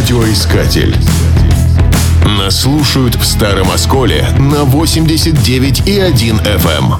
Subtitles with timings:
[0.00, 0.96] Радиоискатель.
[2.24, 6.66] Нас слушают в Старом Осколе на 89,1 FM.
[6.78, 6.94] Эм.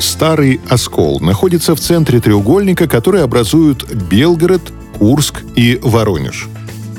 [0.00, 6.48] Старый Оскол находится в центре треугольника, который образуют Белгород, Курск и Воронеж.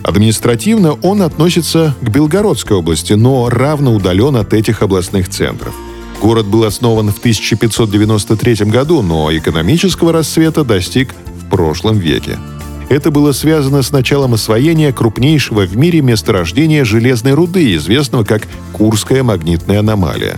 [0.03, 5.73] Административно он относится к Белгородской области, но равно удален от этих областных центров.
[6.21, 12.37] Город был основан в 1593 году, но экономического расцвета достиг в прошлом веке.
[12.91, 19.23] Это было связано с началом освоения крупнейшего в мире месторождения железной руды, известного как Курская
[19.23, 20.35] магнитная аномалия.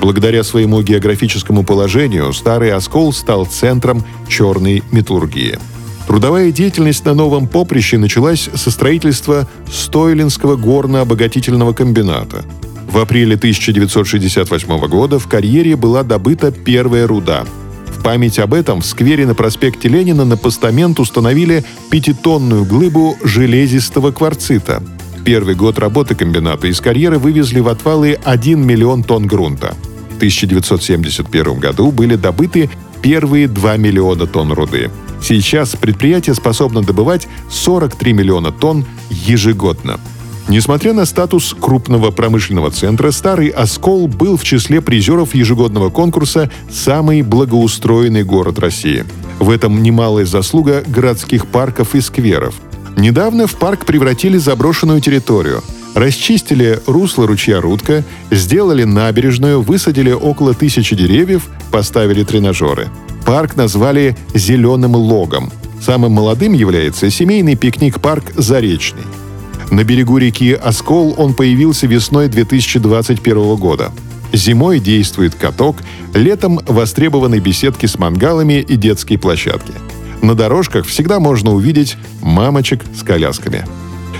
[0.00, 5.58] Благодаря своему географическому положению Старый Оскол стал центром черной металлургии.
[6.06, 12.42] Трудовая деятельность на новом поприще началась со строительства Стойлинского горно-обогатительного комбината.
[12.90, 17.44] В апреле 1968 года в карьере была добыта первая руда–
[18.02, 24.82] память об этом в сквере на проспекте Ленина на постамент установили пятитонную глыбу железистого кварцита.
[25.24, 29.76] Первый год работы комбината из карьеры вывезли в отвалы 1 миллион тонн грунта.
[30.10, 32.70] В 1971 году были добыты
[33.02, 34.90] первые 2 миллиона тонн руды.
[35.22, 40.00] Сейчас предприятие способно добывать 43 миллиона тонн ежегодно.
[40.52, 47.22] Несмотря на статус крупного промышленного центра, Старый Оскол был в числе призеров ежегодного конкурса «Самый
[47.22, 49.06] благоустроенный город России».
[49.38, 52.54] В этом немалая заслуга городских парков и скверов.
[52.98, 55.64] Недавно в парк превратили заброшенную территорию.
[55.94, 62.90] Расчистили русло ручья Рудка, сделали набережную, высадили около тысячи деревьев, поставили тренажеры.
[63.24, 65.50] Парк назвали «Зеленым логом».
[65.80, 69.04] Самым молодым является семейный пикник-парк «Заречный».
[69.72, 73.90] На берегу реки Оскол он появился весной 2021 года.
[74.30, 75.78] Зимой действует каток,
[76.12, 79.72] летом востребованы беседки с мангалами и детские площадки.
[80.20, 83.64] На дорожках всегда можно увидеть мамочек с колясками.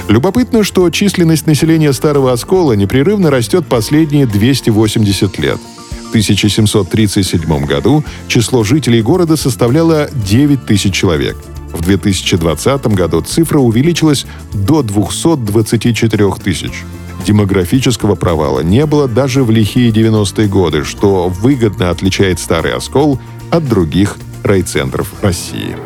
[0.09, 5.59] Любопытно, что численность населения Старого Оскола непрерывно растет последние 280 лет.
[6.07, 11.37] В 1737 году число жителей города составляло 9 тысяч человек–
[11.83, 16.85] в 2020 году цифра увеличилась до 224 тысяч.
[17.27, 23.19] Демографического провала не было даже в лихие 90-е годы, что выгодно отличает Старый Оскол
[23.51, 25.77] от других райцентров России.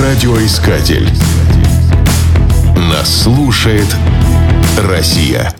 [0.00, 1.08] Радиоискатель.
[2.76, 3.96] Нас слушает
[4.88, 5.54] Россия.